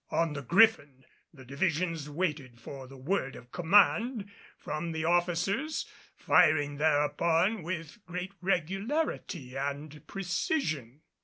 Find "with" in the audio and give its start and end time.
7.61-8.03